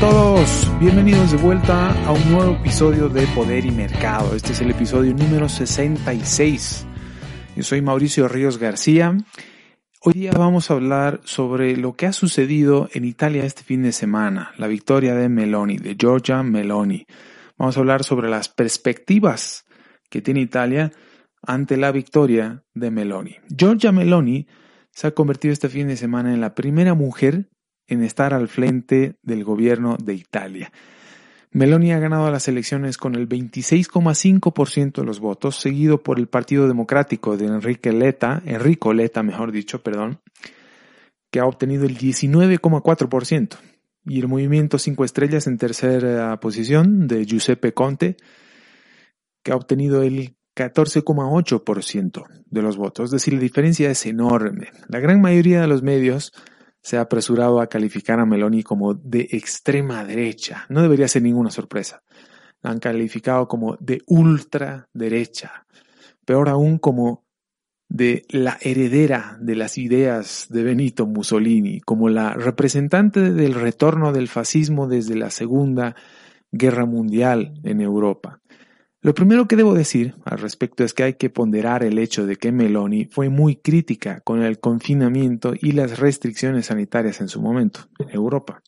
[0.00, 4.36] Todos, bienvenidos de vuelta a un nuevo episodio de Poder y Mercado.
[4.36, 6.86] Este es el episodio número 66.
[7.56, 9.16] Yo soy Mauricio Ríos García.
[10.02, 13.90] Hoy día vamos a hablar sobre lo que ha sucedido en Italia este fin de
[13.90, 17.04] semana, la victoria de Meloni, de Giorgia Meloni.
[17.56, 19.64] Vamos a hablar sobre las perspectivas
[20.08, 20.92] que tiene Italia
[21.42, 23.36] ante la victoria de Meloni.
[23.48, 24.46] Giorgia Meloni
[24.92, 27.48] se ha convertido este fin de semana en la primera mujer
[27.88, 30.70] en estar al frente del gobierno de Italia.
[31.50, 36.68] Meloni ha ganado las elecciones con el 26,5% de los votos, seguido por el Partido
[36.68, 40.20] Democrático de Enrique Letta, Enrico Letta, mejor dicho, perdón,
[41.30, 43.56] que ha obtenido el 19,4%,
[44.04, 48.16] y el Movimiento 5 Estrellas en tercera posición de Giuseppe Conte,
[49.42, 53.06] que ha obtenido el 14,8% de los votos.
[53.06, 54.68] Es decir, la diferencia es enorme.
[54.88, 56.32] La gran mayoría de los medios
[56.82, 60.66] se ha apresurado a calificar a Meloni como de extrema derecha.
[60.68, 62.02] No debería ser ninguna sorpresa.
[62.62, 65.66] La han calificado como de ultraderecha.
[66.24, 67.24] Peor aún como
[67.88, 74.28] de la heredera de las ideas de Benito Mussolini, como la representante del retorno del
[74.28, 75.96] fascismo desde la Segunda
[76.52, 78.40] Guerra Mundial en Europa.
[79.08, 82.36] Lo primero que debo decir al respecto es que hay que ponderar el hecho de
[82.36, 87.88] que Meloni fue muy crítica con el confinamiento y las restricciones sanitarias en su momento
[88.00, 88.62] en Europa.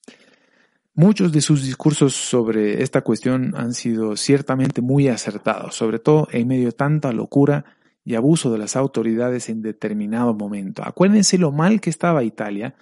[0.95, 6.49] Muchos de sus discursos sobre esta cuestión han sido ciertamente muy acertados, sobre todo en
[6.49, 7.67] medio de tanta locura
[8.03, 10.83] y abuso de las autoridades en determinado momento.
[10.83, 12.75] Acuérdense lo mal que estaba Italia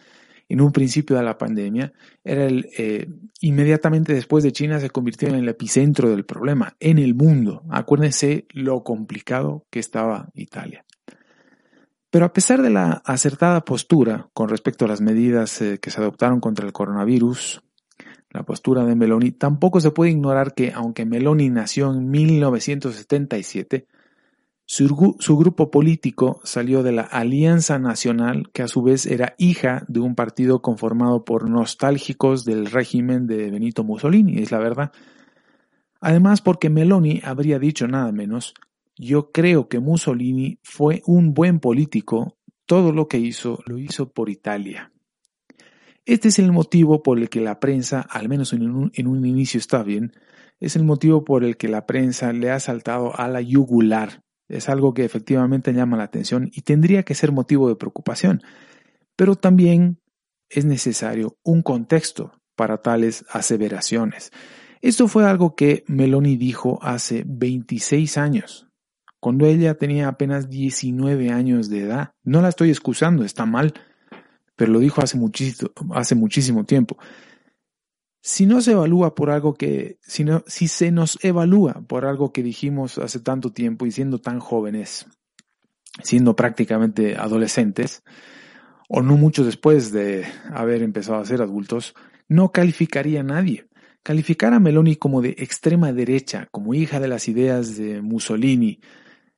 [0.49, 1.93] en un principio de la pandemia,
[2.25, 3.07] era el, eh,
[3.41, 7.63] inmediatamente después de China se convirtió en el epicentro del problema en el mundo.
[7.71, 10.85] Acuérdense lo complicado que estaba Italia.
[12.11, 16.01] Pero a pesar de la acertada postura con respecto a las medidas eh, que se
[16.01, 17.63] adoptaron contra el coronavirus,
[18.31, 23.87] la postura de Meloni, tampoco se puede ignorar que aunque Meloni nació en 1977,
[24.71, 30.01] su, grupo político salió de la Alianza Nacional, que a su vez era hija de
[30.01, 34.93] un partido conformado por nostálgicos del régimen de Benito Mussolini, es la verdad.
[36.03, 38.53] Además, porque Meloni habría dicho nada menos,
[38.95, 42.37] yo creo que Mussolini fue un buen político,
[42.67, 44.93] todo lo que hizo lo hizo por Italia.
[46.05, 49.25] Este es el motivo por el que la prensa, al menos en un, en un
[49.25, 50.13] inicio está bien,
[50.61, 54.69] es el motivo por el que la prensa le ha saltado a la yugular es
[54.69, 58.43] algo que efectivamente llama la atención y tendría que ser motivo de preocupación.
[59.17, 60.01] Pero también
[60.49, 64.33] es necesario un contexto para tales aseveraciones.
[64.81, 68.69] Esto fue algo que Meloni dijo hace 26 años,
[69.21, 72.13] cuando ella tenía apenas 19 años de edad.
[72.23, 73.75] No la estoy excusando, está mal,
[74.57, 76.97] pero lo dijo hace muchísimo, hace muchísimo tiempo
[78.29, 82.43] si no se evalúa por algo que, si, si se nos evalúa por algo que
[82.43, 85.07] dijimos hace tanto tiempo y siendo tan jóvenes,
[86.03, 88.03] siendo prácticamente adolescentes,
[88.87, 91.95] o no mucho después de haber empezado a ser adultos,
[92.29, 93.67] no calificaría a nadie.
[94.03, 98.79] Calificar a Meloni como de extrema derecha, como hija de las ideas de Mussolini,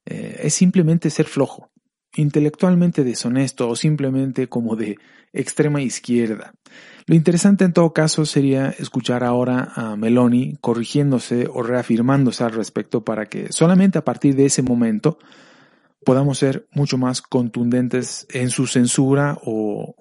[0.04, 1.70] eh, es simplemente ser flojo,
[2.14, 4.98] intelectualmente deshonesto o simplemente como de
[5.32, 6.52] extrema izquierda.
[7.06, 13.04] Lo interesante en todo caso sería escuchar ahora a Meloni corrigiéndose o reafirmándose al respecto
[13.04, 15.18] para que solamente a partir de ese momento
[16.04, 19.94] podamos ser mucho más contundentes en su censura o,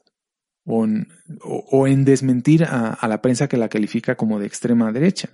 [0.66, 5.30] o, en, desmentir a, a, la prensa que la califica como de extrema derecha.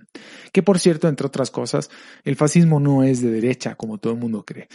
[0.52, 1.90] Que por cierto, entre otras cosas,
[2.24, 4.68] el fascismo no es de derecha como todo el mundo cree.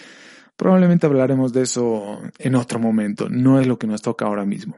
[0.56, 4.75] Probablemente hablaremos de eso en otro momento, no es lo que nos toca ahora mismo.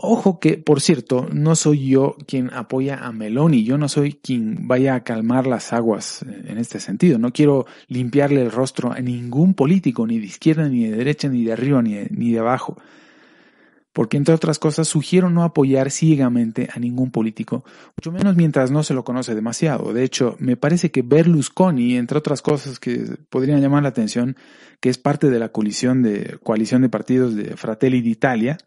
[0.00, 4.68] Ojo que, por cierto, no soy yo quien apoya a Meloni, yo no soy quien
[4.68, 7.18] vaya a calmar las aguas en este sentido.
[7.18, 11.42] No quiero limpiarle el rostro a ningún político, ni de izquierda, ni de derecha, ni
[11.44, 12.76] de arriba, ni de, ni de abajo.
[13.98, 17.64] Porque entre otras cosas sugiero no apoyar ciegamente a ningún político,
[17.96, 19.92] mucho menos mientras no se lo conoce demasiado.
[19.92, 24.36] De hecho, me parece que Berlusconi, entre otras cosas que podrían llamar la atención,
[24.78, 28.58] que es parte de la coalición de, coalición de partidos de Fratelli d'Italia,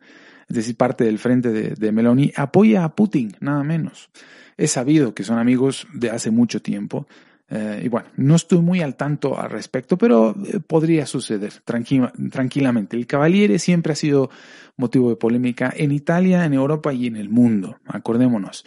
[0.49, 4.09] es decir, parte del frente de, de Meloni, apoya a Putin, nada menos.
[4.57, 7.07] Es sabido que son amigos de hace mucho tiempo,
[7.53, 12.95] eh, y bueno, no estoy muy al tanto al respecto, pero eh, podría suceder tranquilamente.
[12.95, 14.29] El Cavaliere siempre ha sido
[14.77, 18.63] motivo de polémica en Italia, en Europa y en el mundo, acordémonos.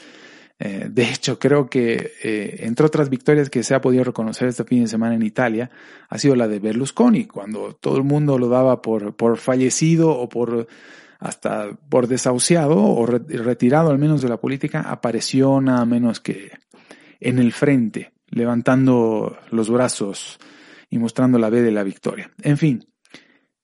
[0.59, 2.13] Eh, de hecho, creo que
[2.61, 5.71] entre otras victorias que se ha podido reconocer este fin de semana en Italia,
[6.11, 10.29] ha sido la de Berlusconi, cuando todo el mundo lo daba por, por fallecido o
[10.29, 10.69] por
[11.21, 16.51] hasta por desahuciado o retirado al menos de la política, apareció nada menos que
[17.19, 20.39] en el frente levantando los brazos
[20.91, 22.31] y mostrando la B de la victoria.
[22.43, 22.87] En fin,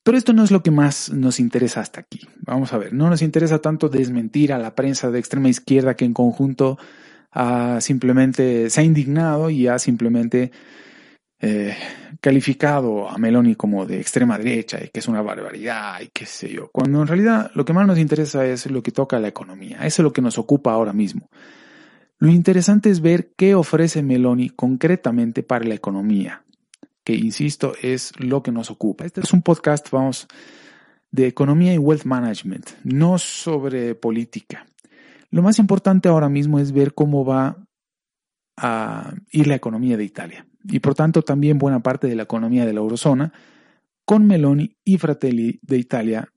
[0.03, 2.21] pero esto no es lo que más nos interesa hasta aquí.
[2.39, 6.05] Vamos a ver, no nos interesa tanto desmentir a la prensa de extrema izquierda que
[6.05, 6.79] en conjunto
[7.33, 10.51] ha simplemente se ha indignado y ha simplemente
[11.41, 11.77] eh,
[12.21, 16.49] calificado a Meloni como de extrema derecha y que es una barbaridad y qué sé
[16.49, 16.71] yo.
[16.73, 19.79] Cuando en realidad lo que más nos interesa es lo que toca a la economía.
[19.79, 21.29] Eso es lo que nos ocupa ahora mismo.
[22.21, 26.45] Lo interesante es ver qué ofrece Meloni concretamente para la economía,
[27.03, 29.07] que insisto es lo que nos ocupa.
[29.07, 30.29] Este es un podcast, vamos,
[31.11, 34.67] de economía y wealth management, no sobre política.
[35.31, 37.57] Lo más importante ahora mismo es ver cómo va
[38.59, 42.67] a ir la economía de Italia y por tanto también buena parte de la economía
[42.67, 43.33] de la eurozona
[44.05, 46.29] con Meloni y Fratelli de Italia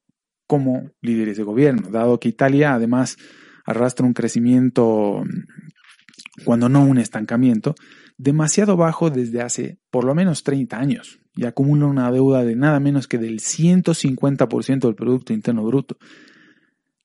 [0.47, 3.17] como líderes de gobierno, dado que Italia además
[3.65, 5.23] arrastra un crecimiento
[6.45, 7.75] cuando no un estancamiento,
[8.17, 12.79] demasiado bajo desde hace por lo menos 30 años y acumula una deuda de nada
[12.79, 15.97] menos que del 150% del Producto Interno Bruto.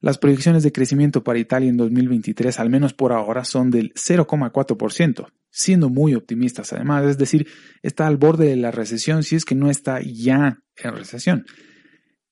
[0.00, 5.26] Las proyecciones de crecimiento para Italia en 2023, al menos por ahora, son del 0,4%,
[5.50, 7.48] siendo muy optimistas además, es decir,
[7.82, 11.46] está al borde de la recesión si es que no está ya en recesión.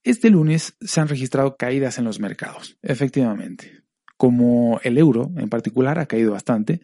[0.04, 3.85] Este lunes se han registrado caídas en los mercados, efectivamente
[4.16, 6.80] como el euro en particular ha caído bastante.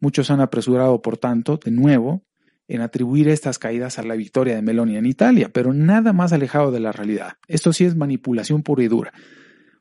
[0.00, 2.24] Muchos han apresurado, por tanto, de nuevo,
[2.66, 6.70] en atribuir estas caídas a la victoria de Meloni en Italia, pero nada más alejado
[6.70, 7.34] de la realidad.
[7.46, 9.12] Esto sí es manipulación pura y dura,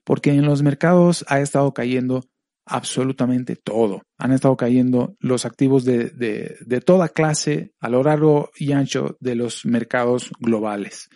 [0.03, 2.23] porque en los mercados ha estado cayendo
[2.65, 4.03] absolutamente todo.
[4.17, 9.17] Han estado cayendo los activos de, de, de toda clase a lo largo y ancho
[9.19, 11.09] de los mercados globales.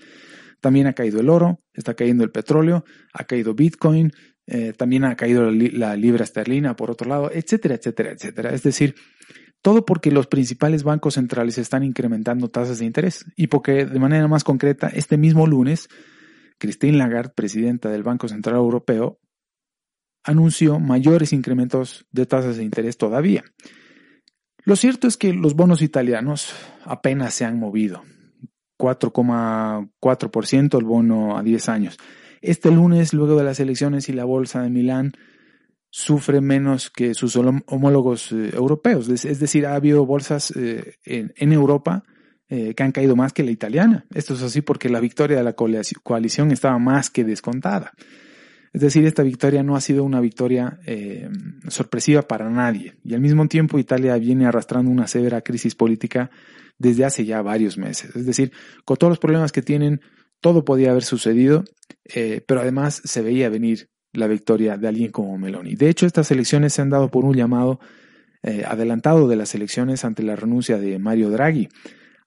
[0.60, 2.84] También ha caído el oro, está cayendo el petróleo,
[3.14, 4.12] ha caído Bitcoin,
[4.48, 8.54] eh, también ha caído la, libra esterlina, por otro lado, etcétera, etcétera, etcétera.
[8.54, 8.96] Es decir,
[9.62, 14.28] todo porque los principales bancos centrales están incrementando tasas de interés y porque de manera
[14.30, 15.90] más concreta, este mismo lunes,
[16.60, 19.20] Christine Lagarde, presidenta del Banco Central Europeo,
[20.24, 23.44] anunció mayores incrementos de tasas de interés todavía.
[24.64, 26.54] Lo cierto es que los bonos italianos
[26.86, 28.04] apenas se han movido.
[28.80, 31.98] 4,4% el bono a 10 años.
[32.42, 35.14] Este lunes, luego de las elecciones y la bolsa de Milán,
[35.90, 39.10] sufre menos que sus homólogos eh, europeos.
[39.10, 42.04] Es, decir, ha habido bolsas eh, en, Europa
[42.50, 44.06] eh, que han caído más que la italiana.
[44.14, 47.94] Esto es así porque la victoria de la coalición estaba más que descontada.
[48.74, 50.78] Es decir, esta victoria no ha sido una victoria
[51.68, 52.96] sorpresiva para nadie.
[53.04, 56.30] Y al mismo tiempo Italia viene arrastrando una severa crisis política
[56.78, 58.16] desde hace ya varios meses.
[58.16, 58.52] Es decir,
[58.86, 60.02] con todos los problemas que tienen,
[60.42, 61.64] todo podía haber sucedido,
[62.06, 65.76] eh, pero además se veía venir la victoria de alguien como Meloni.
[65.76, 67.80] De hecho, estas elecciones se han dado por un llamado
[68.44, 71.70] eh, adelantado de las elecciones ante la renuncia de Mario Draghi,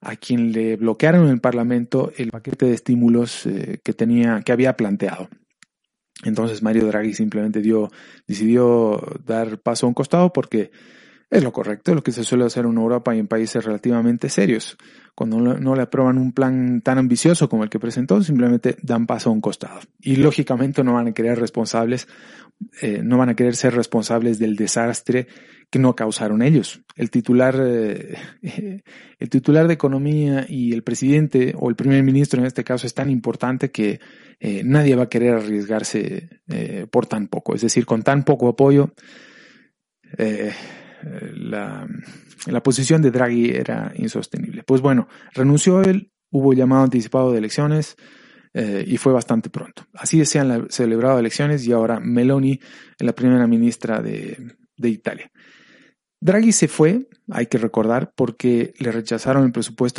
[0.01, 4.51] a quien le bloquearon en el Parlamento el paquete de estímulos eh, que tenía, que
[4.51, 5.29] había planteado.
[6.23, 7.89] Entonces Mario Draghi simplemente dio,
[8.27, 10.71] decidió dar paso a un costado porque
[11.31, 14.77] es lo correcto, lo que se suele hacer en Europa y en países relativamente serios.
[15.15, 19.29] Cuando no le aprueban un plan tan ambicioso como el que presentó, simplemente dan paso
[19.29, 19.79] a un costado.
[20.01, 22.09] Y lógicamente no van a querer responsables,
[22.81, 25.27] eh, no van a querer ser responsables del desastre
[25.69, 26.81] que no causaron ellos.
[26.97, 28.17] El titular, eh,
[29.19, 32.93] el titular de economía y el presidente o el primer ministro en este caso es
[32.93, 34.01] tan importante que
[34.41, 36.41] eh, nadie va a querer arriesgarse
[36.89, 37.55] por tan poco.
[37.55, 38.93] Es decir, con tan poco apoyo,
[41.33, 41.87] la,
[42.47, 44.63] la posición de Draghi era insostenible.
[44.63, 47.95] Pues bueno, renunció él, hubo llamado anticipado de elecciones
[48.53, 49.85] eh, y fue bastante pronto.
[49.93, 52.59] Así se han celebrado elecciones y ahora Meloni
[52.99, 55.31] la primera ministra de, de Italia.
[56.23, 59.89] Draghi se fue, hay que recordar, porque le rechazaron el presupuesto